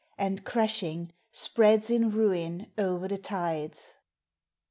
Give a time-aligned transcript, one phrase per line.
[0.17, 3.97] And, crashing, spreads in ruin o'er the tides.